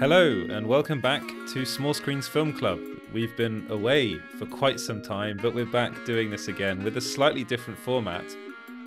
[0.00, 1.22] Hello, and welcome back
[1.52, 2.80] to Small Screens Film Club.
[3.12, 7.00] We've been away for quite some time, but we're back doing this again with a
[7.00, 8.24] slightly different format.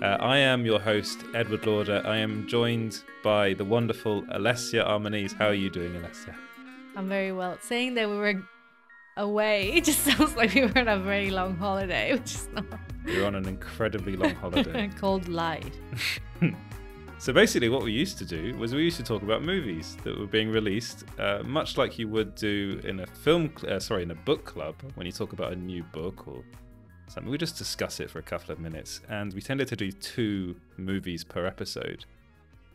[0.02, 2.02] Uh, I am your host, Edward Lauder.
[2.06, 5.32] I am joined by the wonderful Alessia Armaniz.
[5.34, 6.36] How are you doing, Alessia?
[6.98, 7.58] I'm very well.
[7.62, 8.44] Saying that we were
[9.16, 12.66] away it just sounds like we were on a very long holiday, which is not.
[13.06, 14.92] You're on an incredibly long holiday.
[15.00, 15.74] Cold light.
[17.20, 20.18] So basically, what we used to do was we used to talk about movies that
[20.18, 24.12] were being released, uh, much like you would do in a film, uh, sorry, in
[24.12, 26.44] a book club when you talk about a new book or
[27.08, 27.32] something.
[27.32, 30.56] We just discuss it for a couple of minutes, and we tended to do two
[30.78, 32.06] movies per episode.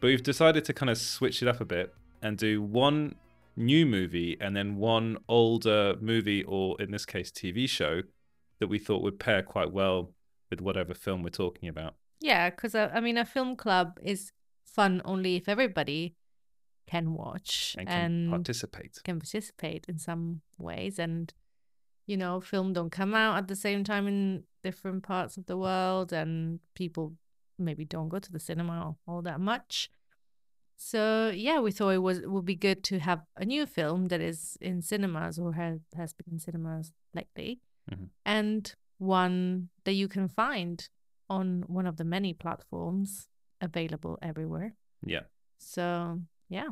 [0.01, 3.15] But we've decided to kind of switch it up a bit and do one
[3.57, 8.03] new movie and then one older movie, or in this case, TV show,
[8.59, 10.11] that we thought would pair quite well
[10.51, 11.95] with whatever film we're talking about.
[12.23, 14.33] Yeah, because uh, I mean, a film club is
[14.65, 16.15] fun only if everybody
[16.87, 19.01] can watch And can and participate.
[19.05, 20.99] can participate in some ways.
[20.99, 21.33] And
[22.07, 25.57] you know, film don't come out at the same time in different parts of the
[25.57, 27.15] world, and people
[27.59, 29.91] maybe don't go to the cinema all that much.
[30.77, 34.07] So yeah, we thought it was it would be good to have a new film
[34.07, 38.09] that is in cinemas or has has been in cinemas lately, Mhm.
[38.25, 40.89] and one that you can find
[41.33, 43.29] on one of the many platforms
[43.61, 44.75] available everywhere.
[45.05, 45.25] Yeah.
[45.59, 46.69] So yeah,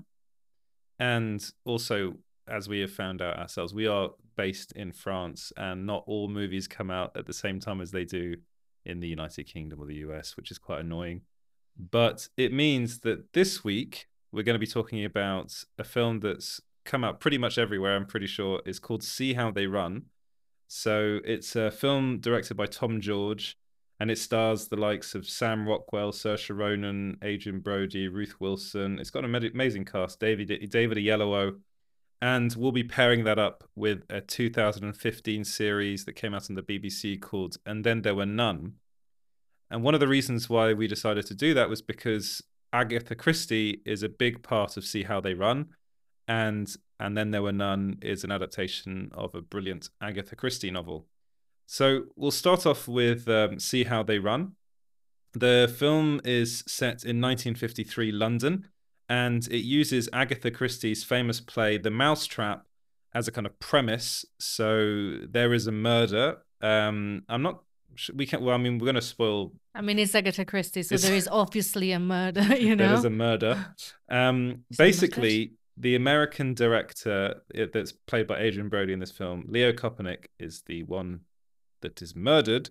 [0.99, 6.05] And also, as we have found out ourselves, we are based in France, and not
[6.07, 8.37] all movies come out at the same time as they do
[8.85, 11.23] in the United Kingdom or the US, which is quite annoying.
[11.79, 16.61] But it means that this week we're going to be talking about a film that's
[16.85, 18.61] come out pretty much everywhere, I'm pretty sure.
[18.67, 20.07] It's called See How They Run.
[20.69, 23.57] So it's a film directed by Tom George,
[24.01, 28.99] and it stars the likes of Sam Rockwell, Saoirse Ronan, Adrien Brody, Ruth Wilson.
[28.99, 31.59] It's got an amazing cast, David David Oyelowo,
[32.23, 36.63] and we'll be pairing that up with a 2015 series that came out on the
[36.63, 38.73] BBC called "And Then There Were None."
[39.71, 43.83] And one of the reasons why we decided to do that was because Agatha Christie
[43.85, 45.69] is a big part of See How They Run,
[46.27, 51.07] and and then there were none is an adaptation of a brilliant Agatha Christie novel.
[51.73, 54.55] So we'll start off with um, See How They Run.
[55.35, 58.67] The film is set in 1953 London,
[59.09, 62.65] and it uses Agatha Christie's famous play The Mousetrap
[63.15, 64.25] as a kind of premise.
[64.41, 66.39] So there is a murder.
[66.61, 67.63] Um, I'm not.
[68.17, 68.43] We can't.
[68.43, 71.17] Well, I mean, we're going to spoil I mean it's Agatha Christie, so It's- there
[71.17, 72.43] is obviously a murder.
[72.59, 73.65] You know, there is a murder.
[74.09, 77.43] Um, basically, the American director
[77.73, 81.21] that's played by Adrien Brody in this film, Leo Kopernik, is the one
[81.81, 82.71] that is murdered,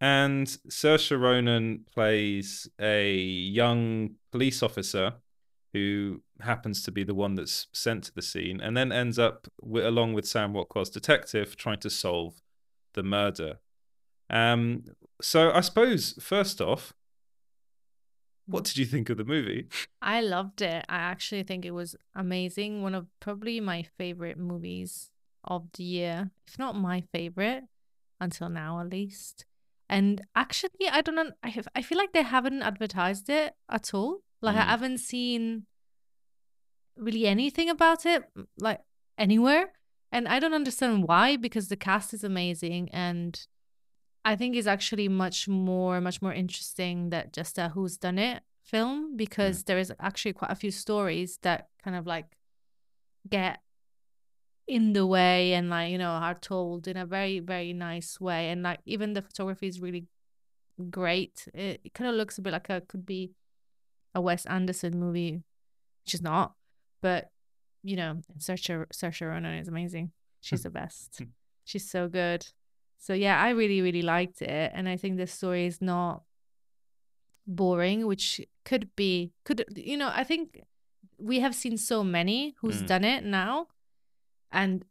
[0.00, 5.14] and Saoirse Ronan plays a young police officer
[5.72, 9.48] who happens to be the one that's sent to the scene, and then ends up
[9.60, 12.40] wi- along with Sam Rockwell's detective trying to solve
[12.94, 13.58] the murder.
[14.30, 14.84] Um,
[15.20, 16.92] so I suppose first off,
[18.46, 19.68] what did you think of the movie?
[20.00, 20.84] I loved it.
[20.88, 22.82] I actually think it was amazing.
[22.82, 25.10] One of probably my favorite movies
[25.44, 27.64] of the year, if not my favorite
[28.20, 29.44] until now, at least.
[29.88, 31.30] And actually, I don't know.
[31.42, 34.20] I have, I feel like they haven't advertised it at all.
[34.42, 34.66] Like I Mm.
[34.66, 35.66] haven't seen
[36.96, 38.24] really anything about it,
[38.58, 38.80] like
[39.16, 39.72] anywhere.
[40.10, 43.46] And I don't understand why, because the cast is amazing and
[44.24, 48.42] I think it's actually much more, much more interesting that just a who's done it
[48.62, 52.36] film because there is actually quite a few stories that kind of like
[53.28, 53.60] get
[54.68, 58.50] in the way and like you know are told in a very very nice way.
[58.50, 60.06] And like even the photography is really
[60.90, 61.48] great.
[61.54, 63.32] It, it kind of looks a bit like a could be
[64.14, 65.42] a Wes Anderson movie
[66.04, 66.54] which is not
[67.02, 67.30] but
[67.82, 70.12] you know Saoirse Saoirse Ronan is amazing.
[70.40, 71.22] She's the best.
[71.64, 72.46] She's so good.
[72.98, 74.72] So yeah I really really liked it.
[74.74, 76.22] And I think the story is not
[77.46, 80.60] boring which could be could you know I think
[81.18, 82.86] we have seen so many who's Mm.
[82.86, 83.68] done it now
[84.52, 84.84] and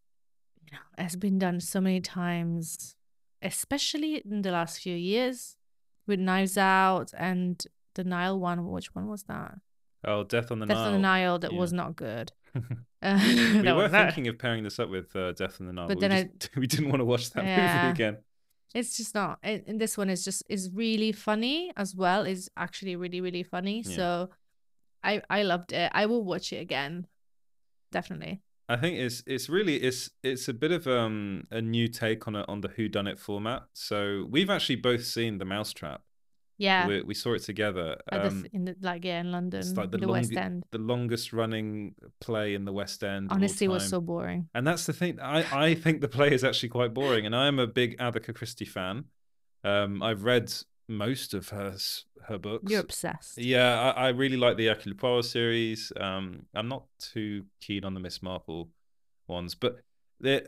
[0.66, 2.96] you know has been done so many times
[3.42, 5.56] especially in the last few years
[6.08, 7.66] with knives out and
[7.96, 9.56] the nile one which one was that
[10.04, 10.86] Oh, Death on the death Nile.
[10.88, 11.60] on the nile that yeah.
[11.60, 12.62] was not good we
[13.02, 13.18] Uh,
[13.62, 14.06] that were was that.
[14.14, 16.40] thinking of pairing this up with uh, Death on the Nile, But but, then we,
[16.40, 17.78] just, we didn't want to watch that Yeah.
[17.84, 18.18] movie again.
[18.74, 22.50] it's just not and and this one is just is really funny as well is
[22.58, 23.96] actually really really funny Yeah.
[23.96, 24.30] so
[25.04, 27.08] i i loved it i will watch it again
[27.92, 32.28] definitely I think it's it's really it's it's a bit of um a new take
[32.28, 33.64] on a, on the Who Done It format.
[33.74, 36.02] So we've actually both seen The Mousetrap,
[36.58, 36.88] Yeah.
[36.88, 37.98] We, we saw it together.
[38.12, 40.64] The Um, in the, like yeah, in London, it's like the, the West End.
[40.72, 43.30] the longest running play in the West End.
[43.32, 44.50] Honestly, it was so boring.
[44.54, 45.20] And that's the thing.
[45.22, 48.66] I, I think the play is actually quite boring, and I'm a big Agatha Christie
[48.66, 49.06] fan.
[49.64, 50.52] Um, I've read
[50.88, 51.76] most of her
[52.28, 52.72] her books.
[52.72, 53.38] You're obsessed.
[53.38, 55.92] Yeah, I, I really like the Hercule Poirot series.
[56.00, 58.70] Um, I'm not too keen on the Miss Marple
[59.28, 59.78] ones, but
[60.20, 60.48] the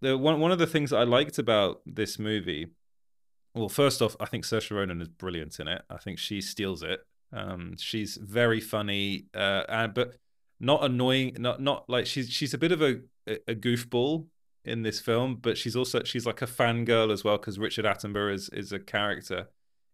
[0.00, 2.68] the one one of the things that I liked about this movie,
[3.54, 5.82] well, first off, I think Saoirse Ronan is brilliant in it.
[5.90, 7.00] I think she steals it.
[7.32, 10.14] Um, she's very funny, uh, and but
[10.60, 11.36] not annoying.
[11.38, 14.26] Not not like she's she's a bit of a a goofball
[14.64, 18.34] in this film, but she's also she's like a fangirl as well because Richard Attenborough
[18.34, 19.48] is is a character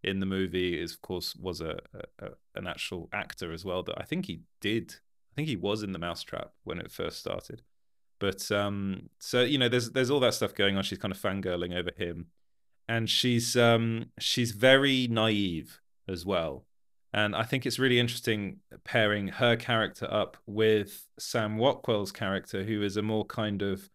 [0.05, 0.81] in the movie.
[0.81, 1.79] Is of course was a,
[2.19, 3.83] a, an actual actor as well.
[3.83, 4.97] That I think he did.
[5.33, 7.63] I think he was in the Mousetrap when it first started.
[8.19, 10.85] But um, so you know, there's there's all that stuff going on.
[10.85, 12.27] She's kind of fangirling over him,
[12.89, 16.67] and she's um she's very naive as well.
[17.13, 22.83] And I think it's really interesting pairing her character up with Sam Rockwell's character, who
[22.83, 23.89] is a more kind of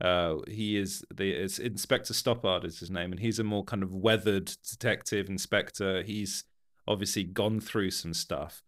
[0.00, 3.92] uh, he is the Inspector Stoppard is his name, and he's a more kind of
[3.92, 6.02] weathered detective inspector.
[6.02, 6.44] He's
[6.86, 8.62] obviously gone through some stuff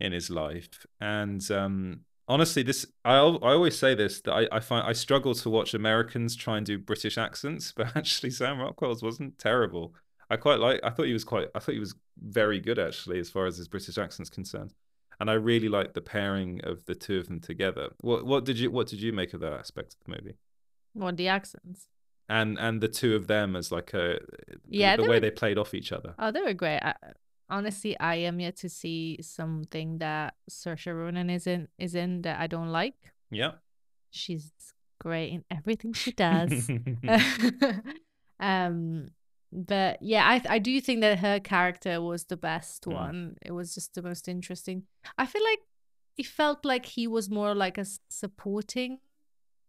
[0.00, 4.60] in his life, and um, honestly, this I I always say this that I, I
[4.60, 9.02] find I struggle to watch Americans try and do British accents, but actually Sam Rockwell's
[9.02, 9.94] wasn't terrible.
[10.30, 10.80] I quite like.
[10.82, 11.48] I thought he was quite.
[11.54, 14.74] I thought he was very good actually, as far as his British accent's concerned.
[15.20, 17.90] And I really like the pairing of the two of them together.
[18.00, 20.36] What what did you what did you make of that aspect of the movie?
[20.94, 21.88] What the accents?
[22.28, 24.18] And and the two of them as like a
[24.66, 26.14] Yeah, the, they way were- they played off each other.
[26.18, 26.78] Oh, they were great.
[26.80, 26.94] I,
[27.50, 32.40] honestly, I am yet to see something that Saoirse Ronan is in is in that
[32.40, 32.94] I don't like.
[33.30, 33.52] Yeah.
[34.10, 34.52] She's
[35.00, 36.70] great in everything she does.
[38.40, 39.08] um,
[39.52, 42.94] but yeah, I I do think that her character was the best Mm.
[42.94, 43.36] one.
[43.42, 44.84] It was just the most interesting.
[45.18, 45.60] I feel like
[46.16, 48.98] it felt like he was more like a supporting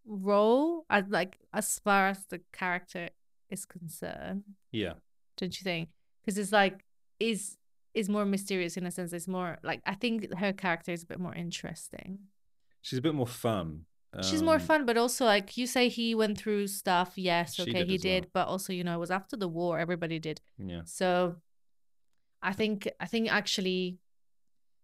[0.06, 3.10] role, as like as far as the character
[3.50, 4.44] is concerned.
[4.72, 4.94] yeah.
[5.38, 5.90] don't you think?
[6.22, 6.86] Because it's like
[7.20, 7.58] is
[7.94, 9.14] is more mysterious in a sense.
[9.14, 12.20] It's more like I think her character is a bit more interesting.
[12.82, 13.86] She's a bit more fun.
[14.22, 17.14] She's more Um, fun, but also like you say, he went through stuff.
[17.18, 18.14] Yes, okay, did he as well.
[18.14, 19.78] did, but also you know it was after the war.
[19.78, 20.40] Everybody did.
[20.58, 20.84] Yeah.
[20.86, 21.36] So,
[22.42, 24.00] I think I think actually,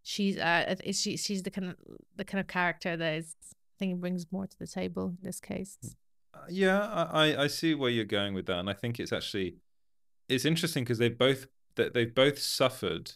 [0.04, 1.76] she's uh she she's the kind of
[2.18, 3.36] the kind of character that is
[3.82, 5.76] Think brings more to the table in this case.
[6.36, 9.56] Uh, Yeah, I, I- see where you're going with that, and I think it's actually
[10.30, 11.48] it's interesting because they've both
[11.78, 13.14] that they've both suffered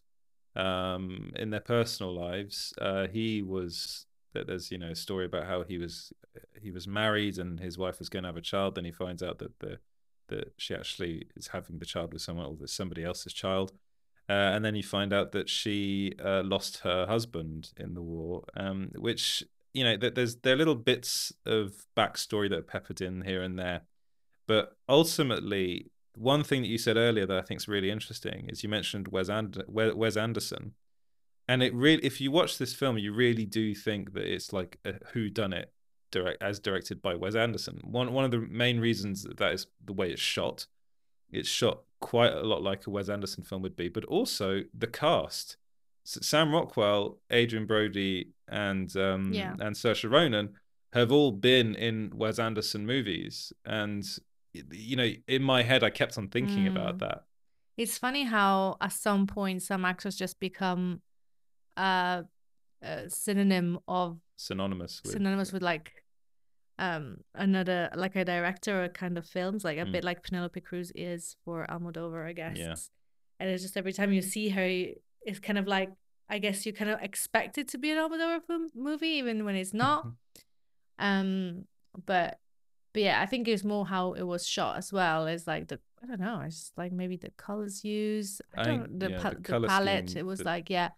[0.55, 2.73] um, in their personal lives.
[2.81, 6.11] Uh, he was that there's you know a story about how he was
[6.59, 8.73] he was married and his wife was going to have a child.
[8.73, 9.77] Then he finds out that the
[10.29, 13.71] that she actually is having the child with someone or with somebody else's child.
[14.27, 18.43] Uh, and then you find out that she uh, lost her husband in the war,
[18.57, 19.43] um, which
[19.75, 23.59] you know there's there are little bits of backstory that are peppered in here and
[23.59, 23.81] there,
[24.47, 28.63] but ultimately, one thing that you said earlier that I think is really interesting is
[28.63, 30.73] you mentioned Wes, And- Wes Wes Anderson,
[31.47, 34.79] and it really if you watch this film, you really do think that it's like
[34.85, 35.71] a who done it
[36.11, 37.81] direct as directed by Wes Anderson.
[37.83, 40.67] One one of the main reasons that, that is the way it's shot.
[41.31, 44.87] It's shot quite a lot like a Wes Anderson film would be, but also the
[44.87, 45.57] cast.
[46.05, 49.53] Sam Rockwell, Adrien Brody, and um, Yeah.
[49.59, 50.53] and Saoirse Ronan
[50.93, 54.03] have all been in Wes Anderson movies, and
[54.53, 56.99] you know, in my head, I kept on thinking about Mm.
[56.99, 57.25] that.
[57.75, 61.01] It's funny how at some point some actors just become
[61.75, 62.23] uh,
[62.81, 66.03] a synonym of Synonymous with synonymous with like
[66.77, 69.91] um another like a director or kind of films like a Mm.
[69.93, 72.75] bit like Penelope Cruz is for Almodovar I guess Yeah.
[73.39, 74.69] and it's just every time you see her
[75.25, 75.91] it's kind of like
[76.29, 78.39] I guess you kind of expect it to be an Almodovar
[78.75, 80.07] movie even when it's not.
[80.99, 81.65] Um
[82.05, 82.39] but
[82.93, 85.27] but yeah I think it's more how it was shot as well.
[85.27, 88.41] It's like the I don't know it's like maybe the colors used.
[88.55, 90.69] I I don't think, the, yeah, pa- the the palette scheme, it was the- like
[90.69, 90.89] yeah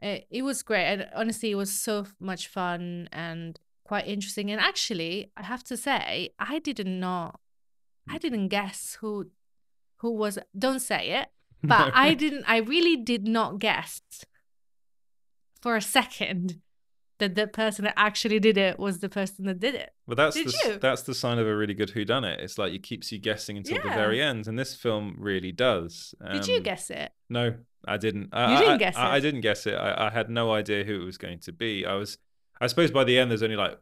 [0.00, 0.86] it, it was great.
[0.86, 4.50] And honestly it was so much fun and quite interesting.
[4.50, 7.32] And actually I have to say I didn't know
[8.08, 8.20] I Mm.
[8.20, 9.30] didn't guess who
[9.98, 11.28] who was don't say it
[11.62, 14.00] but I didn't I really did not guess
[15.60, 16.60] for a second
[17.18, 19.90] that the person that actually did it was the person that did it.
[20.06, 20.78] Well, that's Did the you?
[20.78, 22.38] that's the sign of a really good whodunit.
[22.38, 26.14] It's like it keeps you guessing until the very end, and this film really does.
[26.32, 27.12] did you Um, guess it?
[27.28, 28.30] No, I didn't.
[28.32, 29.20] I, You didn't I- guess I, I it?
[29.20, 29.74] didn't guess it.
[29.74, 31.84] I, I had no idea who it was going to be.
[31.84, 32.16] I was,
[32.58, 33.78] I suppose, by the end, there's only like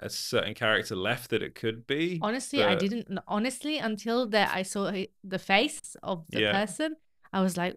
[0.00, 2.18] a certain character left that it could be.
[2.20, 4.92] Honestly, I didn't honestly until that I saw
[5.24, 6.52] the face of the Yeah.
[6.52, 6.96] person.
[7.32, 7.76] I was like,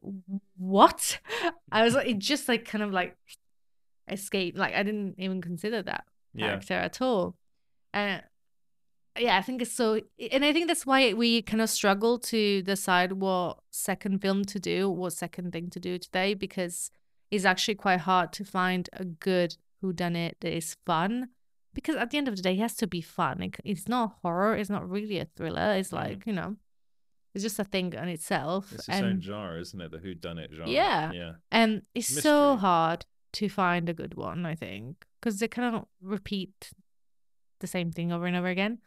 [0.58, 1.20] what?
[1.72, 3.16] I was like, it just like kind of like
[4.10, 4.58] escaped.
[4.58, 6.48] Like I didn't even consider that Yeah.
[6.48, 7.36] character at all.
[7.94, 8.22] And
[9.18, 12.62] yeah, I think it's so, and I think that's why we kind of struggle to
[12.64, 16.92] decide what second film to do, what second thing to do today, because
[17.32, 21.30] it's actually quite hard to find a good whodunit that is fun.
[21.74, 23.42] Because at the end of the day, it has to be fun.
[23.42, 24.56] It, it's not horror.
[24.56, 25.74] It's not really a thriller.
[25.76, 25.94] It's Mhm.
[25.94, 26.56] like you know,
[27.36, 28.72] it's just a thing on itself.
[28.72, 29.92] It's its own genre, isn't it?
[29.92, 30.72] The Who Done It genre.
[30.72, 31.12] Yeah.
[31.12, 31.32] Yeah.
[31.52, 35.86] and it's so hard to find a good one, I think, because they kind of
[36.02, 36.72] repeat
[37.60, 38.80] the same thing over and over again.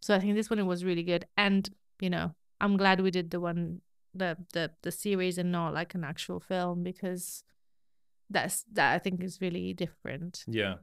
[0.00, 1.68] So I think this one was really good, and
[2.00, 3.80] you know, I'm glad we did the one,
[4.14, 7.42] the the the series, and not like an actual film because
[8.30, 10.44] that's that I think is really different.
[10.46, 10.74] Yeah.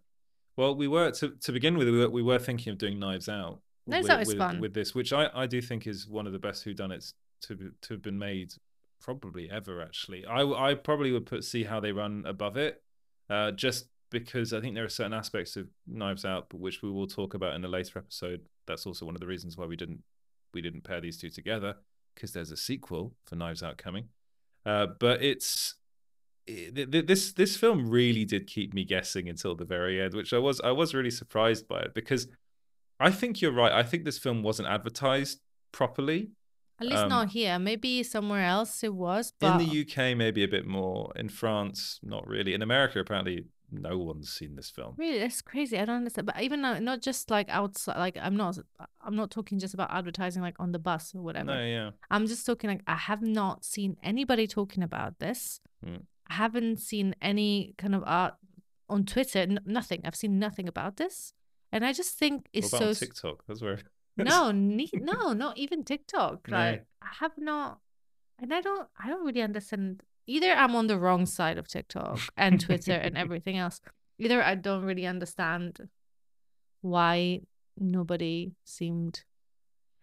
[0.58, 1.88] Well, we were to to begin with.
[1.88, 3.62] We were, we were thinking of doing Knives Out.
[3.86, 4.60] Knives with, Out is with, fun.
[4.60, 7.70] with this, which I I do think is one of the best whodunits to be-
[7.82, 8.54] to have been made,
[9.02, 9.82] probably ever.
[9.82, 12.82] Actually, I I probably would put See How They Run above it,
[13.30, 16.92] uh, just because I think there are certain aspects of Knives Out, but which we
[16.92, 18.42] will talk about in a later episode.
[18.68, 20.04] That's also one of the reasons why we didn't
[20.54, 21.75] we didn't pair these two together
[22.13, 24.10] because there's a sequel for Knives Out coming.
[24.66, 25.75] Uh, but it's
[26.48, 30.13] i- th- th- this this film really did keep me guessing until the very end,
[30.13, 32.28] which I was I was really surprised by it because
[33.07, 33.72] I think you're right.
[33.72, 35.39] I think this film wasn't advertised
[35.72, 36.31] properly.
[36.79, 37.60] At least Um, not here.
[37.60, 41.12] Maybe somewhere else it was, but In the UK, maybe a bit more.
[41.15, 42.53] In France, not really.
[42.53, 44.93] In America, apparently, no one's seen this film.
[44.98, 45.77] Really, that's crazy.
[45.77, 46.27] I don't understand.
[46.27, 48.57] But even now, not just like outside, like I'm not,
[49.01, 51.53] I'm not talking just about advertising like on the bus or whatever.
[51.55, 55.60] No, yeah, I'm just talking like I have not seen anybody talking about this.
[55.86, 56.03] Mm.
[56.29, 58.36] I haven't seen any kind of art
[58.89, 59.39] on Twitter.
[59.39, 60.01] N- nothing.
[60.05, 61.33] I've seen nothing about this,
[61.74, 62.94] and I just think it's so.
[62.94, 63.44] TikTok?
[63.48, 63.80] That's where.
[64.18, 66.48] no, ne- no, not even TikTok.
[66.48, 66.58] No.
[66.58, 67.80] Like I have not,
[68.39, 70.03] and I don't, I don't really understand.
[70.27, 73.82] Either I'm on the wrong side of TikTok and Twitter and everything else.
[74.20, 75.89] Either I don't really understand
[76.82, 77.42] why
[77.77, 79.24] nobody seemed.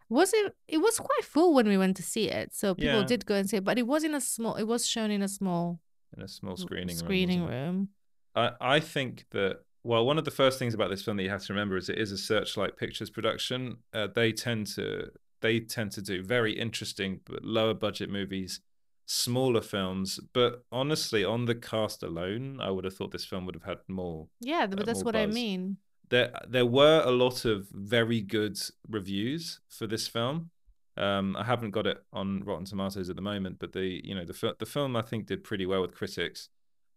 [0.08, 0.54] Was it?
[0.66, 3.06] It was quite full when we went to see it, so people Yeah.
[3.06, 3.64] did go and see it.
[3.64, 4.56] But it was in a small.
[4.56, 5.80] It was shown in a small
[6.16, 7.50] in a small screening screening room.
[7.50, 7.88] room.
[8.34, 11.30] I, I think that well, one of the first things about this film that you
[11.30, 13.78] have to remember is it is a Searchlight Pictures production.
[13.94, 15.10] Uh, they tend to
[15.40, 18.60] they tend to do very interesting but lower budget movies,
[19.06, 20.20] smaller films.
[20.34, 23.78] But honestly, on the cast alone, I would have thought this film would have had
[23.88, 24.28] more.
[24.40, 25.78] Yeah, but Uh, that's what I mean.
[26.10, 28.58] There there were a lot of very good
[28.88, 30.50] reviews for this film.
[30.96, 34.24] Um, I haven't got it on Rotten Tomatoes at the moment, but the you know
[34.24, 36.48] the the film I think did pretty well with critics.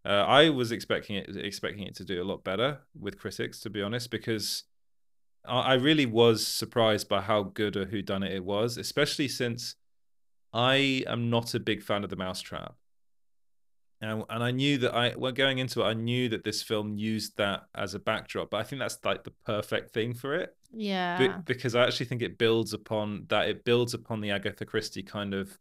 [0.05, 3.69] Uh, I was expecting it expecting it to do a lot better with critics, to
[3.69, 4.63] be honest, because
[5.45, 9.75] I, I really was surprised by how good a whodunit it was, especially since
[10.53, 12.75] I am not a big fan of the Mousetrap.
[14.01, 16.97] And, and I knew that I, well, going into it, I knew that this film
[16.97, 20.53] used that as a backdrop, but I think that's like the perfect thing for it
[20.73, 21.37] be- Yeah.
[21.45, 23.47] because I actually think it builds upon that.
[23.47, 25.57] It builds upon the Agatha Christie kind of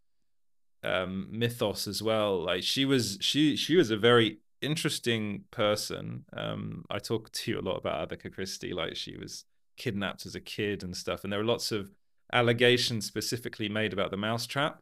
[0.85, 2.43] um, mythos as well.
[2.45, 6.25] Like she was, she she was a very interesting person.
[6.37, 8.73] Um, I talk to you a lot about Agatha Christie.
[8.73, 9.45] Like she was
[9.77, 11.91] kidnapped as a kid and stuff, and there are lots of
[12.33, 14.79] allegations specifically made about the mousetrap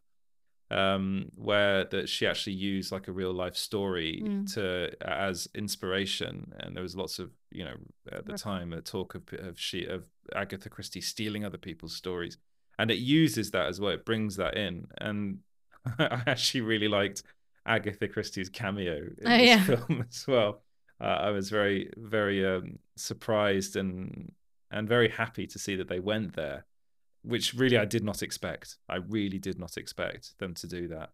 [0.73, 4.54] um where that she actually used like a real life story Mm.
[4.54, 7.75] to as inspiration and there was lots of you know
[8.12, 10.04] at the time a talk of of she of
[10.37, 12.38] agatha christie stealing other people's stories
[12.78, 15.38] and it uses that as well it brings that in and
[15.99, 17.22] i actually really liked
[17.66, 19.64] agatha christie's cameo in Oh, this yeah.
[19.64, 20.62] film as well
[21.00, 24.32] uh, i was very very um surprised and
[24.70, 26.64] and very happy to see that they went there
[27.22, 28.78] which really I did not expect.
[28.88, 31.10] I really did not expect them to do that.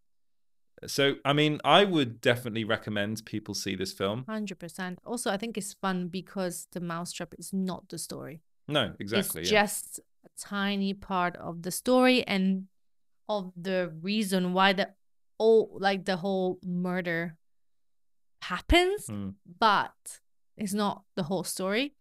[0.86, 4.24] So, I mean, I would definitely recommend people see this film.
[4.28, 4.98] Hundred percent.
[5.04, 8.42] Also, I think it's fun because the mousetrap is not the story.
[8.68, 9.42] No, exactly.
[9.42, 9.62] It's yeah.
[9.62, 12.66] just a tiny part of the story and
[13.28, 14.90] of the reason why the
[15.40, 17.36] oh like the whole murder
[18.42, 19.34] happens, Mm.
[19.58, 20.20] but
[20.56, 21.94] it's not the whole story,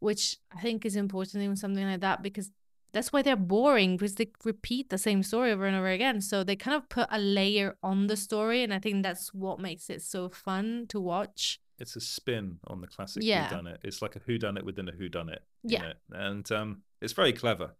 [0.00, 2.50] which I think is important in something like that because
[2.92, 6.20] that's why they're boring because they repeat the same story over and over again.
[6.20, 9.60] So they kind of put a layer on the story, and I think that's what
[9.60, 11.60] makes it so fun to watch.
[11.78, 13.48] It's a spin on the classic Yeah.
[13.50, 13.78] whodunit.
[13.84, 15.40] It's like a whodunit within a whodunit.
[15.62, 15.82] you Yeah.
[15.82, 15.92] know?
[16.10, 17.76] And um, it's very clever.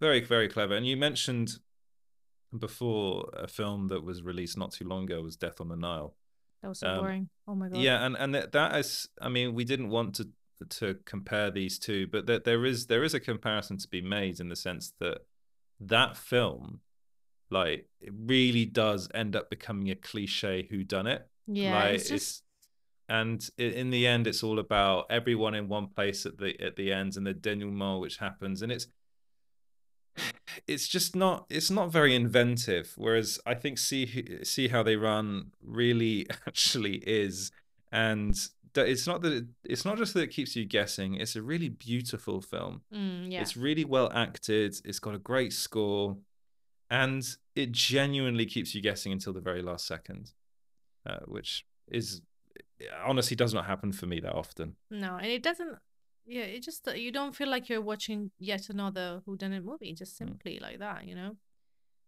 [0.00, 0.74] Very, very clever.
[0.76, 1.58] And you mentioned
[2.56, 6.14] before a film that was released not too long ago was Death on the Nile.
[6.62, 7.28] That was so Um, boring.
[7.48, 7.78] Oh my god.
[7.78, 10.28] Yeah, and and that, that is, I mean, we didn't want to
[10.68, 14.38] to compare these two, but that there is there is a comparison to be made
[14.38, 15.18] in the sense that
[15.80, 16.80] that film,
[17.50, 21.26] like it really does end up becoming a cliche who done it.
[21.48, 22.44] Yeah, like it's just
[23.08, 26.92] and in the end it's all about everyone in one place at the at the
[26.92, 28.86] end and the denouement which happens and it's
[30.66, 35.50] it's just not it's not very inventive whereas i think see see how they run
[35.62, 37.50] really actually is
[37.90, 41.42] and it's not that it, it's not just that it keeps you guessing it's a
[41.42, 43.40] really beautiful film mm, yeah.
[43.40, 46.16] it's really well acted it's got a great score
[46.90, 50.32] and it genuinely keeps you guessing until the very last second
[51.06, 52.22] uh, which is
[53.04, 55.78] honestly does not happen for me that often No, and it doesn't.
[56.26, 60.18] Yeah, it just you don't feel like you're watching yet another whodunit movie, just Mm.
[60.18, 61.36] simply like that, you know.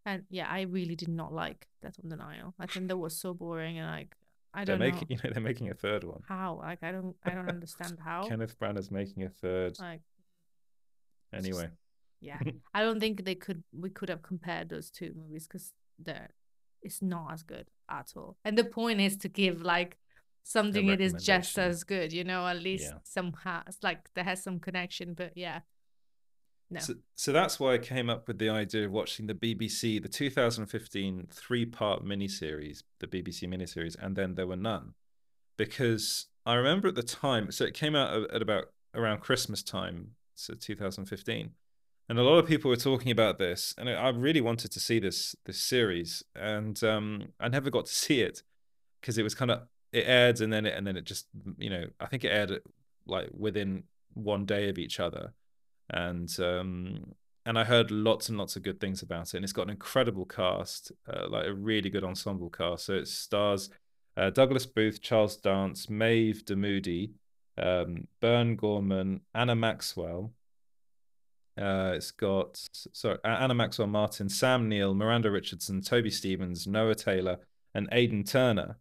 [0.07, 2.55] And yeah, I really did not like Death on the Nile.
[2.59, 4.15] I think that was so boring, and like
[4.53, 6.59] I don't they're making know you know they're making a third one how.
[6.59, 8.29] Like I don't, I don't understand how.
[8.29, 10.03] kenneth branagh's making a third Like
[11.33, 11.69] anyway
[12.21, 12.39] yeah,
[12.75, 13.65] I don't think they could.
[13.79, 16.31] We could have compared those two movies because they're
[16.81, 18.37] it's not as good at all.
[18.47, 19.99] And the point is to give like
[20.45, 22.99] something that is just as good, you know, at least Yeah.
[23.03, 25.15] somehow it's like there has some connection.
[25.15, 25.61] But yeah,
[26.71, 26.81] no.
[26.81, 30.09] So, so that's why I came up with the idea of watching the BBC, the
[30.09, 34.95] 2015 three part miniseries, the BBC miniseries, and then there were none.
[35.57, 40.15] Because I remember at the time, so it came out at- about around Christmas time,
[40.35, 41.51] so 2015.
[42.09, 44.81] And a lot of people were talking about this, and I I really wanted to
[44.81, 48.43] see this this series, and um, I never got to see it
[49.01, 49.63] because it was kind of
[49.95, 52.61] it aired and then it and then it just you know I think it aired
[53.07, 53.85] like within
[54.15, 55.33] one day of each other,
[55.91, 57.15] and um,
[57.47, 59.71] and I heard lots and lots of good things about it, and it's got an
[59.71, 62.87] incredible cast, uh, like a really good ensemble cast.
[62.87, 63.71] So it stars
[64.17, 67.11] uh, Douglas Booth, Charles Dance, Maeve Dermody,
[67.59, 70.33] um, Burn Gorman, Anna Maxwell.
[71.57, 72.61] Uh, it's got
[72.93, 77.39] sorry Anna Maxwell Martin, Sam Neill, Miranda Richardson, Toby Stephens, Noah Taylor,
[77.75, 78.79] and Aidan Turner.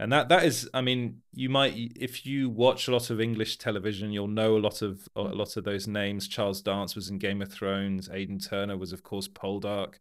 [0.00, 3.58] And that that is, I mean, you might if you watch a lot of English
[3.58, 5.36] television, you'll know a lot of a mm.
[5.36, 6.26] lot of those names.
[6.26, 8.08] Charles Dance was in Game of Thrones.
[8.10, 9.96] Aidan Turner was, of course, Poldark.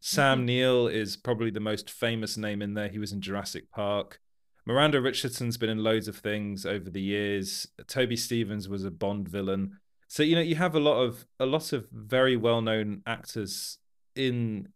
[0.00, 0.46] Sam mm-hmm.
[0.46, 2.88] Neill is probably the most famous name in there.
[2.88, 4.18] He was in Jurassic Park.
[4.66, 7.68] Miranda Richardson's been in loads of things over the years.
[7.86, 9.78] Toby Stephens was a Bond villain.
[10.08, 13.78] So you know you have a lot of a lot of very well known actors
[14.16, 14.70] in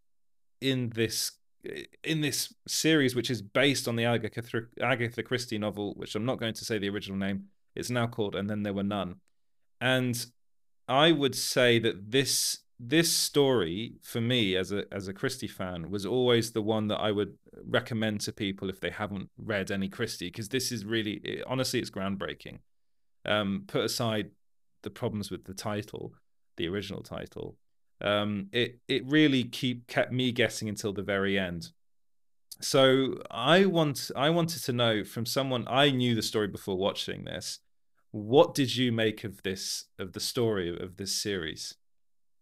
[0.61, 1.33] in this
[2.05, 6.55] in this series, which is based on the Agatha, Christie novel, which I'm not going
[6.55, 7.45] to say the original name.
[7.75, 9.17] It's now called "And Then There Were None,"
[9.81, 10.27] and
[10.89, 15.91] I would say that this this story for me as a as a Christie fan
[15.91, 19.89] was always the one that I would recommend to people if they haven't read any
[19.89, 22.59] Christie because this is really it, honestly it's groundbreaking.
[23.25, 24.31] Um, put aside
[24.83, 26.15] the problems with the title,
[26.57, 27.57] the original title,
[28.01, 31.71] um, it it really keep kept me guessing until the very end.
[32.61, 37.25] So I want I wanted to know from someone I knew the story before watching
[37.25, 37.61] this.
[38.11, 41.75] What did you make of this of the story of this series?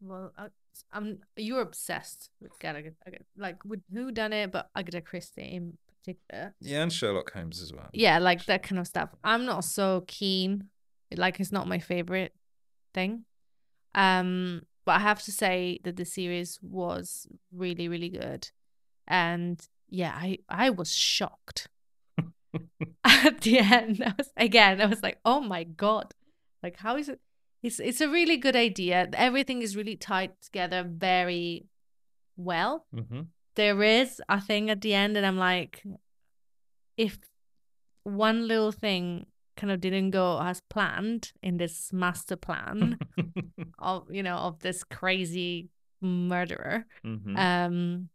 [0.01, 0.49] Well, I,
[0.93, 2.95] I'm you're obsessed with Agatha-
[3.37, 6.55] like with who done it, but Agatha Christie in particular.
[6.61, 7.89] Yeah, and Sherlock Holmes as well.
[7.93, 9.11] Yeah, like that kind of stuff.
[9.25, 10.69] I'm not so keen.
[11.15, 12.33] Like it's not my favorite
[12.95, 13.25] thing.
[13.95, 18.51] Um, but I have to say that the series was really, really good.
[19.07, 21.69] And yeah, I I was shocked
[23.05, 24.03] at the end.
[24.05, 26.15] I was again, I was like, oh my god,
[26.63, 27.21] like how is it?
[27.63, 29.09] It's it's a really good idea.
[29.13, 31.67] Everything is really tied together very
[32.37, 32.87] well.
[32.95, 33.23] hmm
[33.57, 35.83] There is a thing at the end, and I'm like,
[36.97, 37.19] if
[38.05, 42.99] one little thing kind of didn't go as planned in this master plan
[43.79, 45.69] of you know of this crazy
[46.01, 48.09] murderer, hmm um,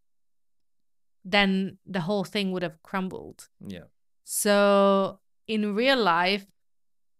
[1.24, 3.50] then the whole thing would have crumbled.
[3.68, 3.86] yeah.
[4.24, 6.46] So in real life,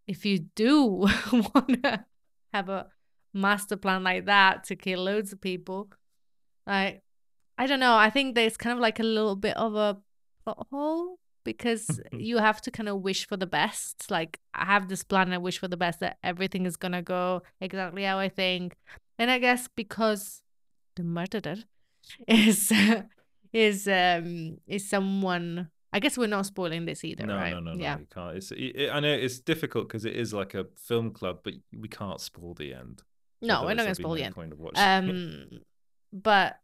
[0.08, 0.86] if you do
[1.32, 2.06] want to
[2.54, 2.88] have a
[3.34, 5.90] master plan like that to kill loads of people,
[6.66, 7.04] like
[7.58, 9.98] I don't know, I think there's kind of like a little bit of a
[10.44, 14.10] plot hole because you have to kind of wish for the best.
[14.10, 17.44] Like I have this plan, I wish for the best that everything is gonna go
[17.60, 18.76] exactly how I think.
[19.18, 20.42] And I guess because
[20.96, 21.58] the murderer
[22.28, 22.72] is
[23.54, 27.52] is um is someone I guess we're not spoiling this either, No, right?
[27.52, 27.82] no, no, no.
[27.82, 27.98] Yeah.
[28.00, 28.38] You can't.
[28.38, 28.52] It's.
[28.56, 32.22] It, I know it's difficult because it is like a film club, but we can't
[32.22, 33.04] spoil the end.
[33.42, 34.36] No, we're not gonna spoil the end.
[34.36, 34.82] Point of watching.
[34.82, 35.60] Um,
[36.14, 36.60] but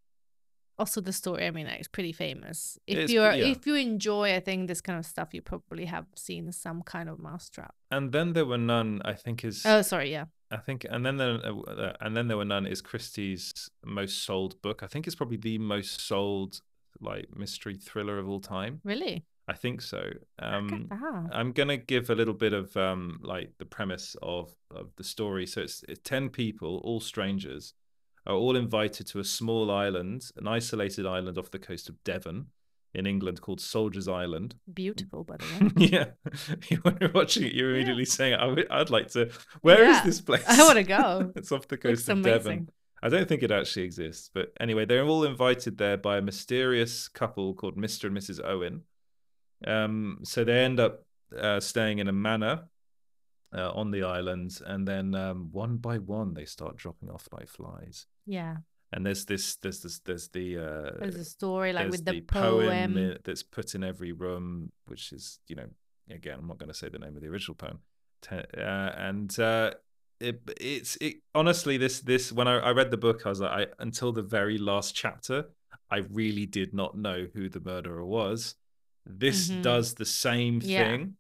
[0.80, 1.46] also the story.
[1.48, 2.78] I mean, like, it's pretty famous.
[2.88, 3.46] If It's- you're yeah.
[3.52, 7.10] if you enjoy, I think this kind of stuff, you probably have seen some kind
[7.10, 7.74] of mousetrap.
[7.92, 9.02] and then there were none.
[9.06, 10.26] I think is Oh, sorry, yeah.
[10.52, 14.62] I think, and then there, uh, and then there were none is Christie's most sold
[14.62, 14.82] book.
[14.84, 16.62] I think it's probably the most sold
[17.02, 18.80] like mystery thriller of all time.
[18.84, 19.26] Really?
[19.50, 20.02] I think so.
[20.40, 20.90] Um.
[21.32, 25.46] I'm gonna give a little bit of um, like the premise of of the story.
[25.48, 27.74] So it's, it's ten people, all strangers,
[28.28, 32.48] are all invited to a small island, an isolated island off the coast of Devon,
[32.94, 34.56] in England, called Soldiers Island.
[34.72, 35.72] Beautiful, by the way.
[35.78, 40.04] yeah, when you're watching it, you're immediately saying, I would, like to." Where is Yeah,
[40.04, 40.44] this place?
[40.48, 41.32] I want to go.
[41.36, 42.42] it's off the Looks coast of amazing.
[42.42, 42.70] Devon.
[43.02, 47.08] I don't think it actually exists, but anyway, they're all invited there by a mysterious
[47.08, 48.06] couple called Mr.
[48.06, 48.44] and Mrs.
[48.44, 48.82] Owen.
[49.66, 51.06] Um, so they end up
[51.38, 52.64] uh, staying in a manor
[53.54, 57.48] uh, on the island, and then um, one by one they start dropping off like
[57.48, 58.06] flies.
[58.26, 58.58] Yeah.
[58.94, 62.98] And there's this, there's this, there's the uh, There's a story like with the, poem.
[62.98, 65.68] i- that's put in every room, which is, you know,
[66.10, 67.80] again, I'm not going to say the name of the original poem.
[68.32, 69.72] Uh, and uh,
[70.20, 73.52] it, it's it honestly this this when I, I read the book, I was like,
[73.52, 75.50] I, until the very last chapter,
[75.92, 78.56] I really did not know who the murderer was.
[79.06, 79.62] This Mhm.
[79.62, 80.84] does the same Yeah.
[80.84, 81.18] thing.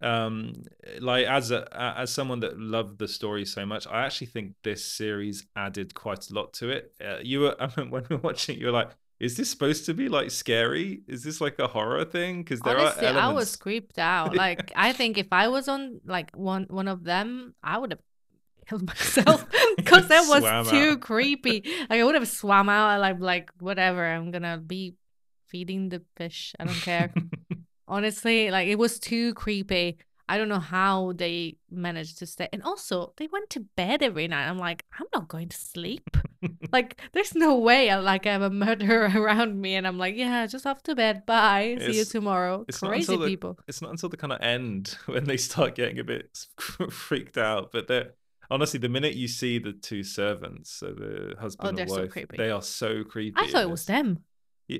[0.00, 0.52] Um,
[1.00, 1.66] like as a
[1.98, 6.30] as someone that loved the story so much, I actually think this series added quite
[6.30, 6.92] a lot to it.
[7.04, 9.86] Uh, you were I mean, when we were watching, you were like, "Is this supposed
[9.86, 11.02] to be like scary?
[11.08, 13.22] Is this like a horror thing?" Because there Honestly, are elements.
[13.22, 14.34] I was creeped out.
[14.36, 18.00] Like I think if I was on like one one of them, I would have
[18.68, 19.44] killed myself
[19.76, 21.00] because that was too out.
[21.00, 21.62] creepy.
[21.90, 24.06] Like I would have swam out like like whatever.
[24.06, 24.94] I'm gonna be
[25.48, 26.54] feeding the fish.
[26.58, 27.12] I don't care.
[27.88, 29.98] Honestly, like it was too creepy.
[30.30, 32.50] I don't know how they managed to stay.
[32.52, 34.46] And also, they went to bed every night.
[34.46, 36.18] I'm like, I'm not going to sleep.
[36.72, 40.16] like, there's no way I like I have a murderer around me, and I'm like,
[40.16, 41.24] yeah, just off to bed.
[41.24, 41.78] Bye.
[41.80, 42.66] See you tomorrow.
[42.68, 43.58] it's Crazy the- people.
[43.66, 46.46] it's not until the kind of end when they start getting a bit
[46.90, 47.72] freaked out.
[47.72, 48.10] But they're
[48.50, 52.00] honestly, the minute you see the two servants, so the oh, husband Oh, and so
[52.02, 52.36] wife, creepy.
[52.36, 53.34] they are so creepy.
[53.40, 54.18] I thought it was them.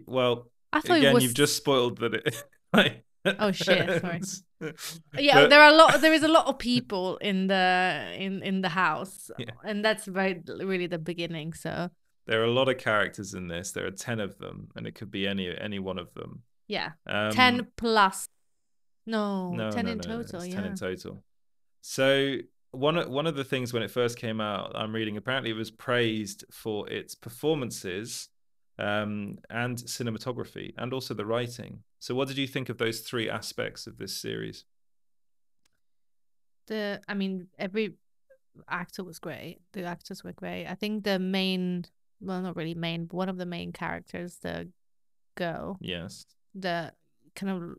[0.06, 1.24] Well, I thought again, was.
[1.24, 2.44] you've just spoiled that it.
[2.72, 3.04] like,
[3.38, 4.20] Oh, shit, sorry.
[5.14, 6.00] Yeah, yeah, there are a lot.
[6.00, 9.50] There is a lot of people in the in in the house, Yeah.
[9.64, 11.52] and that's very really the beginning.
[11.52, 11.90] So
[12.26, 13.70] there are a lot of characters in this.
[13.72, 16.42] There are ten of them, and it could be any any one of them.
[16.68, 18.28] yeah, Um, ten plus.
[19.06, 20.44] No, no, ten no, in no, total.
[20.44, 20.54] yeah.
[20.56, 21.22] ten in total.
[21.80, 22.36] So
[22.72, 25.16] one of one of the things when it first came out, I'm reading.
[25.16, 28.28] Apparently, it was praised for its performances
[28.78, 31.82] um, and cinematography, and also the writing.
[32.00, 34.64] So, what did you think of those three aspects of this series?
[36.66, 37.94] the i mean every
[38.68, 41.84] actor was great the actors were great i think the main
[42.20, 44.68] well not really main but one of the main characters the
[45.34, 46.92] girl Yes, the
[47.34, 47.76] kind of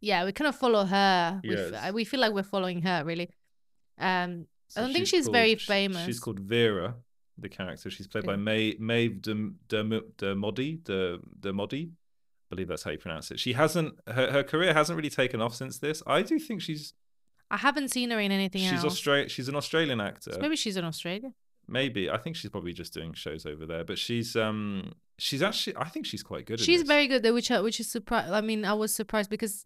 [0.00, 1.92] yeah we kind of follow her we, f- Yes.
[1.92, 3.30] we feel like we're following her really
[3.98, 6.04] um So don't think she's very famous.
[6.04, 6.94] She's called Vera,
[7.38, 7.90] the character.
[7.90, 8.42] She's played by Okay.
[8.42, 11.90] May Maeve de de, de Modi de de Modi.
[12.52, 13.40] I believe that's how you pronounce it.
[13.40, 16.02] She hasn't her, her career hasn't really taken off since this.
[16.06, 16.92] I do think she's
[17.50, 20.32] i haven't seen her in anything she's else Austra- she's an Australian actor.
[20.32, 21.30] So maybe she's in australia
[21.68, 25.76] Maybe I think she's probably just doing shows over there, but she's um she's actually
[25.76, 26.60] I think she's quite good.
[26.60, 29.64] at she's very good though which which is surprised i mean i was surprised because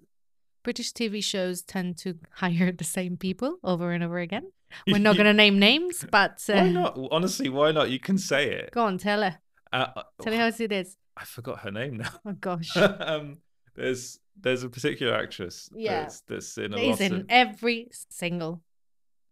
[0.62, 4.46] british tv shows tend to hire the same people over and over again
[4.87, 6.99] we're not going to name names but uh, Why not?
[7.11, 7.90] Honestly, why not?
[7.90, 8.70] You can say it.
[8.72, 9.38] go on tell her
[9.72, 12.11] Uh, tell her how it is I forgot her name now.
[12.26, 13.38] oh gosh um,
[13.74, 15.70] there's there's a particular actress.
[15.74, 16.02] Yeah.
[16.02, 17.26] That's, that's in a lot in of.
[17.29, 18.62] every single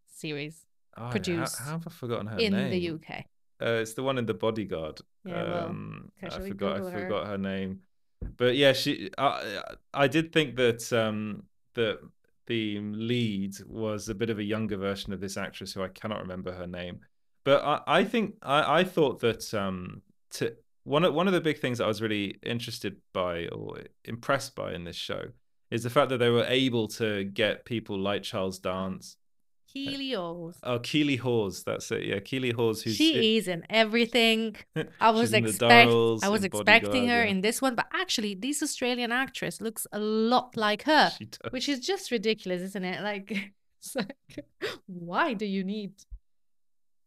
[0.06, 0.66] series
[0.96, 2.54] Oh, yeah, how- produced How, have I forgotten her name.
[2.54, 2.70] in name?
[2.70, 3.24] the uk
[3.60, 5.00] Uh, it's the one in the Bodyguard.
[5.24, 6.72] Yeah, um, I forgot.
[6.74, 7.00] I Google her?
[7.02, 7.80] forgot her name.
[8.36, 9.10] But yeah, she.
[9.18, 11.44] I, I did think that um
[11.74, 11.98] that
[12.46, 16.20] the lead was a bit of a younger version of this actress who I cannot
[16.20, 17.00] remember her name.
[17.44, 20.02] But I, I think I, I thought that um
[20.34, 23.78] to one of one of the big things that I was really interested by or
[24.04, 25.28] impressed by in this show
[25.70, 29.16] is the fact that they were able to get people like Charles Dance.
[29.72, 30.56] Keeley Hawes.
[30.62, 32.04] Oh, Keeley Hawes, that's it.
[32.04, 34.54] Yeah, Keeley Hawes, who's she is in everything
[35.00, 37.30] I was expect I was expecting her yeah.
[37.30, 41.50] in this one, but actually, this Australian actress looks a lot like her, She does.
[41.52, 43.02] which is just ridiculous, isn't it?
[43.02, 43.32] Like,
[43.80, 44.14] it's like,
[44.86, 45.94] why do you need,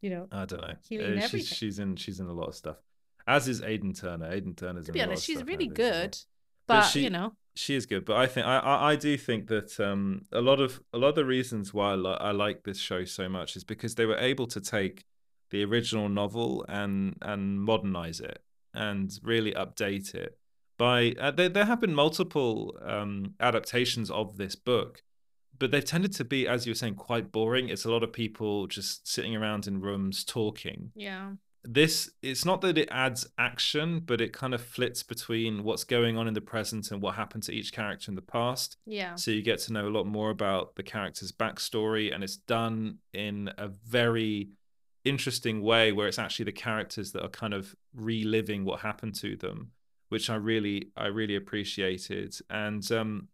[0.01, 0.27] you know?
[0.29, 0.75] I don't know.
[0.99, 2.77] Uh, she's she's in she's in a lot of stuff.
[3.27, 4.31] As is Aidan Turner.
[4.31, 6.01] Aidan Turner's To be honest, she's really nowadays as well.
[6.03, 6.17] good,
[6.67, 9.17] But but she- you know, She is good, but I think I, I I do
[9.17, 12.31] think that um a lot of a lot of the reasons why I, li- I
[12.31, 15.05] like this show so much is because they were able to take
[15.49, 18.39] the original novel and and modernize it
[18.75, 20.37] and really update it
[20.77, 25.01] by uh, there there have been multiple um adaptations of this book
[25.59, 27.67] but they've tended to be, as you were saying, quite boring.
[27.69, 30.91] It's a lot of people just sitting around in rooms talking.
[30.93, 31.31] Yeah.
[31.69, 36.17] This it's not that it adds action, but it kind of flits between what's going
[36.17, 38.77] on in the present and what happened to each character in the past.
[38.85, 39.15] Yeah.
[39.15, 42.99] So you get to know a lot more about the character's backstory, and it's done
[43.13, 44.51] in a very
[45.03, 49.35] interesting way where it's actually the characters that are kind of reliving what happened to
[49.35, 49.71] them,
[50.07, 52.33] which I really I really appreciated.
[52.49, 53.27] And um,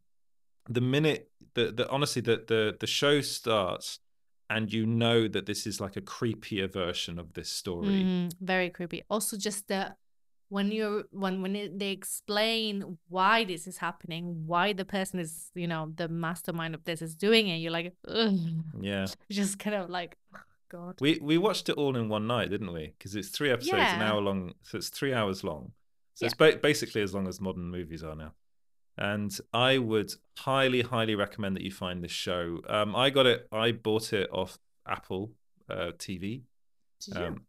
[0.68, 4.00] the minute the, the honestly the, the the show starts
[4.50, 8.04] and you know that this is like a creepier version of this story.
[8.04, 9.04] Mhm, very creepy.
[9.10, 9.96] Also, just the
[10.50, 15.50] when you're when when it, they explain why this is happening, why the person is
[15.56, 18.38] you know the mastermind of this is doing it, you're like, Ugh.
[18.80, 19.08] Yeah.
[19.32, 20.96] just kind of like, oh, God.
[21.02, 22.94] We we watched it all in one night, didn't we?
[22.98, 24.54] Because it's three episodes, an hour long.
[24.64, 25.72] So it's three hours long.
[26.14, 26.28] So Yeah.
[26.28, 28.34] it's ba- basically as long as modern movies are now.
[28.98, 32.60] And I would highly, highly recommend that you find this show.
[32.68, 33.48] Um, I got it.
[33.52, 35.32] I bought it off Apple
[35.70, 36.44] uh, TV.
[37.16, 37.46] Um,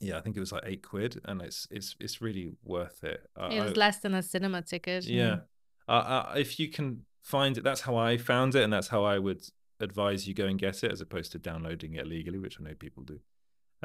[0.00, 3.28] yeah, I think it was like eight quid, and it's it's it's really worth it.
[3.38, 5.04] Uh, it was I- less than a cinema ticket.
[5.04, 5.40] yeah.
[5.88, 9.04] Uh, uh, if you can find it, that's how I found it, and that's how
[9.04, 9.42] I would
[9.78, 12.74] advise you go and get it, as opposed to downloading it illegally, which I know
[12.74, 13.20] people do.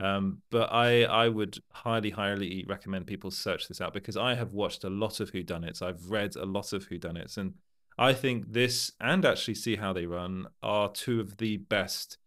[0.02, 4.54] Um, but I I would highly highly recommend people search this out because I have
[4.54, 5.82] watched a lot of whodunits.
[5.82, 7.54] I've read a lot of whodunits, and
[7.98, 12.18] I think this and actually see how they run are two of the best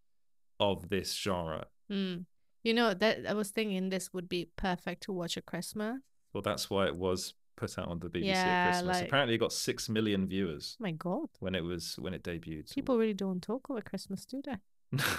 [0.60, 1.66] of this genre.
[1.90, 2.26] Mm.
[2.62, 6.00] You know that I was thinking this would be perfect to watch at Christmas.
[6.32, 8.96] Well, that's why it was put out on the BBC Yeah, at Christmas.
[8.96, 12.22] like- Apparently, it got six million viewers Oh my God, when it was when it
[12.22, 12.72] debuted.
[12.74, 14.56] people really don't talk over Christmas, do they?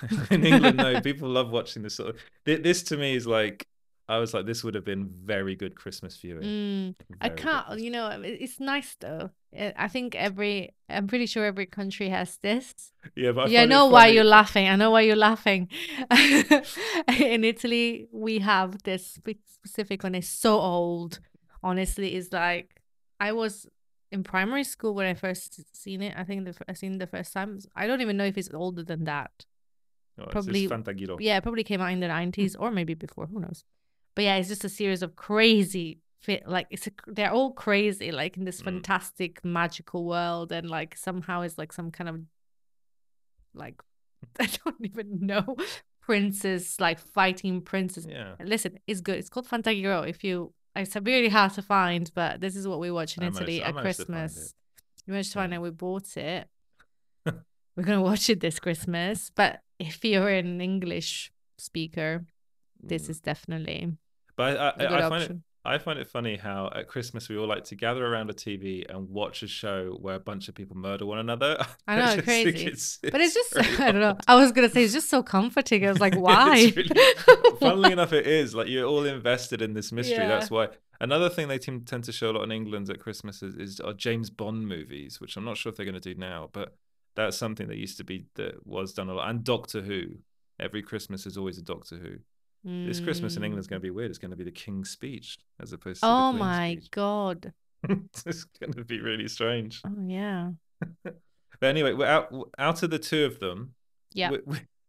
[0.32, 2.22] in England, no, people love watching this sort of.
[2.46, 3.68] thi- This to me is like,
[4.08, 6.44] I was like, this would have been very good Christmas viewing.
[6.44, 6.96] Mm.
[7.22, 9.32] I can't, you know, it's nice though.
[9.58, 12.92] Uh, I think every, I'm pretty sure every country has this.
[13.16, 14.68] Yeah, but I yeah, I know why you're laughing.
[14.68, 15.70] I know why you're laughing.
[17.18, 20.16] In Italy, we have this specific one.
[20.16, 21.20] It's so old.
[21.64, 22.82] Honestly, it's like
[23.20, 23.66] I was
[24.12, 26.14] in primary school when I first seen it.
[26.16, 27.60] I think the, I seen it the first time.
[27.76, 29.32] I don't even know if it's older than that.
[30.20, 31.18] Oh, probably- Fantaghirò.
[31.20, 33.26] Yeah, it probably came out in the nineties or maybe before.
[33.28, 33.64] Who knows?
[34.16, 36.48] But yeah, it's just a series of crazy fit.
[36.48, 38.66] Like it's a, they're all crazy, like in this Mm.
[38.66, 42.22] fantastic magical world, and like somehow it's like some kind of
[43.54, 43.82] like
[44.40, 45.56] I don't even know
[46.02, 48.36] princes like fighting princes Yeah.
[48.44, 49.18] Listen, it's good.
[49.18, 50.08] It's called Fantaghirò.
[50.08, 53.28] If you, it's really hard to find, but this is what we watch in I
[53.28, 54.54] Italy I at managed to find Christmas.
[55.06, 55.58] You managed to find Yeah.
[55.60, 55.62] it.
[55.62, 56.48] We bought it.
[57.76, 59.32] We're gonna watch it this Christmas.
[59.36, 62.26] But if you're an English speaker,
[62.82, 63.10] this Mm.
[63.10, 63.94] is definitely
[64.36, 65.38] But I, I, I find it.
[65.68, 68.86] I find it funny how at Christmas we all like to gather around a TV
[68.88, 71.58] and watch a show where a bunch of people murder one another.
[71.88, 72.66] I know, think crazy.
[72.68, 74.16] it's- but it's just I don't know.
[74.28, 75.84] I was gonna say it's just so comforting.
[75.86, 76.58] I was like, why?
[76.58, 80.18] It's really- funnily enough, it is like you're all invested in this mystery.
[80.18, 80.28] Yeah.
[80.28, 80.70] That's why.
[81.02, 83.80] Another thing they team, tend to show a lot in England at Christmas is, is
[83.82, 86.74] are James Bond movies, which I'm not sure if they're going to do now, but
[87.16, 89.30] that's something that used to be that was done a lot.
[89.30, 90.04] And Doctor Who.
[90.60, 92.18] Every Christmas is always a Doctor Who.
[92.88, 93.72] This Christmas in England is Mm.
[93.72, 94.10] going to be weird.
[94.10, 96.92] It's going to be the King's Speech as opposed to Oh the my Speech.
[96.92, 97.54] god.
[97.90, 99.82] it's going to be really strange.
[99.86, 100.52] Oh yeah.
[101.60, 103.76] But anyway, we're out out of the two of them.
[104.14, 104.32] Yeah.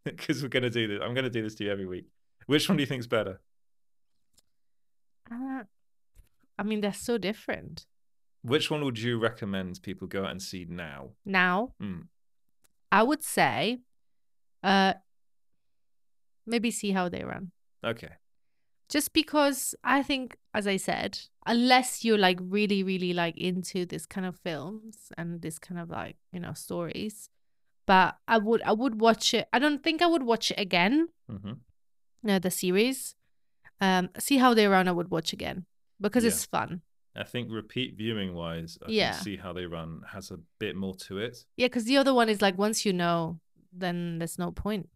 [0.05, 1.01] Because we're going to do this.
[1.03, 2.07] I'm going to do this to you every week.
[2.47, 3.41] Which one do you think's better?
[5.31, 5.63] Uh,
[6.59, 7.87] I mean, they're so different.
[8.43, 11.11] Which one would you recommend people go out and see now?
[11.25, 12.09] Now, Mm.
[12.93, 13.81] I would say,
[14.63, 14.95] uh,
[16.47, 17.53] maybe see how they run.
[17.85, 18.09] Okay.
[18.89, 24.07] just because I think, as I said, unless you're like really, really like into this
[24.07, 27.29] kind of films and this kind of like you know stories,
[27.87, 29.49] but I would I would watch it.
[29.53, 31.09] I don't think I would watch it again.
[31.29, 31.55] hmm
[32.23, 33.15] No, the series.
[33.81, 34.89] Um, see how they run.
[34.89, 35.67] I would watch again
[36.01, 36.29] because Yeah.
[36.31, 36.83] it's fun.
[37.17, 39.13] I think repeat viewing wise, I Yeah.
[39.13, 41.45] can see how they run has a bit more to it.
[41.57, 43.41] Yeah, because the other one is like once you know,
[43.73, 44.89] then there's no point.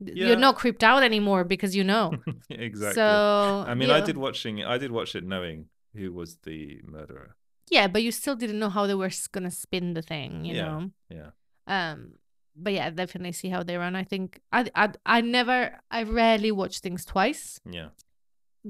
[0.00, 0.28] Yeah.
[0.28, 2.12] You're not creeped out anymore because you know.
[2.50, 2.94] exactly.
[2.94, 4.64] So I mean, I did watching.
[4.64, 7.36] I did watch it knowing who was the murderer.
[7.70, 10.44] Yeah, but you still didn't know how they were gonna spin the thing.
[10.44, 10.62] You Yeah.
[10.66, 10.90] know.
[11.10, 11.30] Yeah.
[11.66, 12.12] Um,
[12.54, 13.96] but yeah, definitely see how they run.
[13.96, 17.58] I think I I I never I rarely watch things twice.
[17.64, 17.88] Yeah.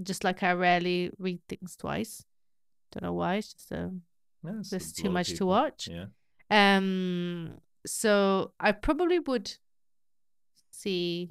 [0.03, 2.25] Just like I rarely read things twice.
[2.93, 3.37] Don't know why.
[3.37, 3.93] It's just a
[4.45, 5.89] Yeah, it's there's too much to watch.
[5.91, 6.07] Yeah.
[6.51, 9.53] Um, so I probably would
[10.71, 11.31] see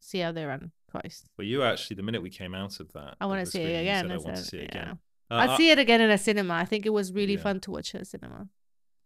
[0.00, 1.24] see how they run twice.
[1.36, 3.80] Well, you actually, the minute we came out of that, I want to see it
[3.82, 4.10] again.
[4.10, 4.98] I want to see it again.
[5.30, 6.54] Uh, I'd I- see it again in a cinema.
[6.54, 7.40] I think it was really Yeah.
[7.42, 8.48] fun to watch at a cinema.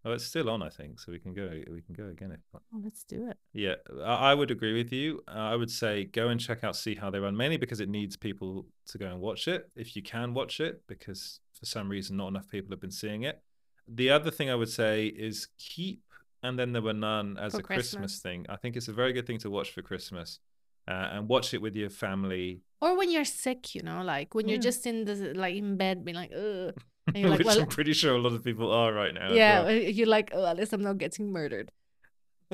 [0.05, 1.49] Oh, it's still on, I think, so we can go.
[1.71, 2.41] We can go again if.
[2.55, 3.37] Oh, let's do it.
[3.53, 5.23] Yeah, I I would agree with you.
[5.29, 7.89] Uh, I would say go and check out See How They Run, mainly because it
[7.89, 9.71] needs people to go and watch it.
[9.77, 13.23] If you can watch it, because for some reason not enough people have been seeing
[13.23, 13.43] it.
[13.87, 16.03] The other thing I would say is keep
[16.43, 17.91] and then there were none as For a Christmas.
[17.91, 18.19] Christmas.
[18.19, 18.47] thing.
[18.49, 20.41] I think it's a very good thing to watch for Christmas,
[20.89, 22.63] uh, and watch it with your family.
[22.81, 26.05] Or when you're sick, you know, like when you're just in the like in bed,
[26.05, 26.75] being like, ugh.
[27.15, 29.33] Like, which well, I'm pretty sure a lot of people are right now.
[29.33, 29.69] yeah, well.
[29.69, 31.71] uh, you're like, oh, at least I'm not getting murdered.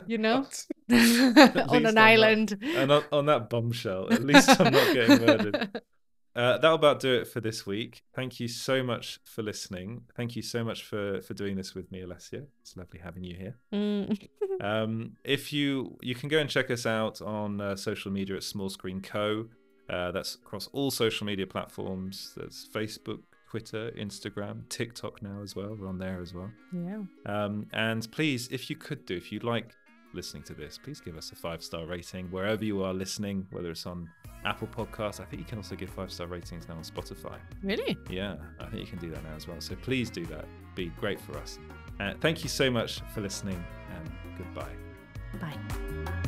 [0.06, 0.46] You know,
[0.90, 1.98] on an not.
[1.98, 2.56] island.
[2.62, 5.82] and on, on that bombshell, at least I'm not getting murdered.
[6.37, 8.04] Uh, that'll about do it for this week.
[8.14, 10.02] Thank you so much for listening.
[10.16, 12.46] Thank you so much for for doing this with me, Alessia.
[12.61, 13.56] It's lovely having you here.
[13.74, 14.28] Mm.
[14.61, 18.44] Um, if you you can go and check us out on uh, social media at
[18.44, 19.46] Small Screen Co.
[19.90, 22.34] Uh, that's across all social media platforms.
[22.37, 25.76] That's Facebook, Twitter, Instagram, TikTok now as well.
[25.78, 26.50] We're on there as well.
[26.72, 27.00] yeah.
[27.26, 29.74] Um, and please, if you could do, if you like
[30.14, 33.70] listening to this, please give us a five star rating wherever you are listening, whether
[33.70, 34.08] it's on
[34.44, 35.20] Apple Podcasts.
[35.20, 37.38] I think you can also give five star ratings now on Spotify.
[37.62, 37.96] Really?
[38.11, 39.61] Yeah, I think you can do that now as well.
[39.61, 40.44] So please do that.
[40.74, 41.58] Be great for us.
[42.00, 43.62] Uh, thank you so much for listening,
[43.96, 44.74] and goodbye.
[45.40, 46.27] Bye.